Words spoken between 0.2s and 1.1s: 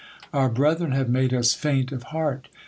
Our brethren have